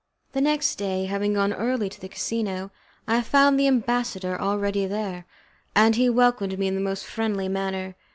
The 0.31 0.41
next 0.41 0.77
day, 0.77 1.05
having 1.05 1.35
gone 1.35 1.53
early 1.53 1.87
to 1.87 2.01
the 2.01 2.09
casino, 2.09 2.71
I 3.07 3.21
found 3.21 3.59
the 3.59 3.67
ambassador 3.67 4.35
already 4.41 4.87
there, 4.87 5.27
and 5.75 5.95
he 5.95 6.09
welcomed 6.09 6.57
me 6.57 6.65
in 6.65 6.73
the 6.73 6.81
most 6.81 7.05
friendly 7.05 7.47
manner. 7.47 7.95